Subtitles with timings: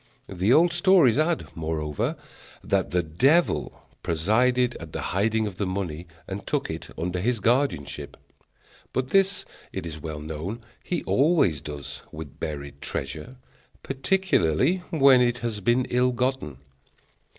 [0.27, 2.15] The old stories add, moreover,
[2.63, 7.39] that the devil presided at the hiding of the money, and took it under his
[7.39, 8.17] guardianship;
[8.93, 13.35] but this, it is well known, he always does with buried treasure,
[13.83, 16.57] particularly when it has been ill gotten.